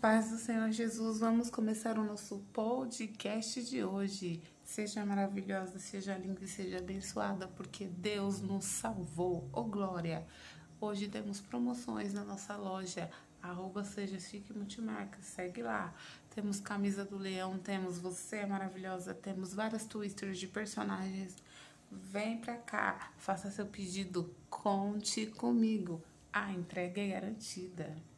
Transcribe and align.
paz 0.00 0.30
do 0.30 0.38
Senhor 0.38 0.70
Jesus, 0.70 1.20
vamos 1.20 1.50
começar 1.50 1.98
o 1.98 2.04
nosso 2.04 2.38
podcast 2.52 3.62
de 3.62 3.84
hoje. 3.84 4.42
Seja 4.64 5.04
maravilhosa, 5.04 5.78
seja 5.78 6.16
linda 6.16 6.42
e 6.42 6.48
seja 6.48 6.78
abençoada, 6.78 7.46
porque 7.48 7.84
Deus 7.84 8.40
nos 8.40 8.64
salvou. 8.64 9.48
Oh 9.52 9.64
glória! 9.64 10.26
Hoje 10.80 11.08
temos 11.08 11.40
promoções 11.40 12.14
na 12.14 12.24
nossa 12.24 12.56
loja, 12.56 13.10
arroba 13.42 13.84
seja 13.84 14.18
chique 14.18 14.52
multimarcas, 14.52 15.24
segue 15.24 15.62
lá. 15.62 15.94
Temos 16.34 16.58
camisa 16.60 17.04
do 17.04 17.18
leão, 17.18 17.58
temos 17.58 17.98
você 17.98 18.36
é 18.36 18.46
maravilhosa, 18.46 19.12
temos 19.12 19.52
várias 19.52 19.84
twisters 19.84 20.38
de 20.38 20.46
personagens. 20.46 21.36
Vem 21.90 22.38
pra 22.38 22.56
cá, 22.56 23.12
faça 23.18 23.50
seu 23.50 23.66
pedido, 23.66 24.34
conte 24.48 25.26
comigo. 25.26 26.02
A 26.32 26.50
entrega 26.50 27.00
é 27.00 27.08
garantida. 27.08 28.11